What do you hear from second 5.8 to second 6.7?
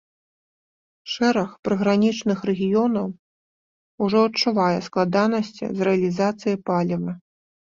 рэалізацыяй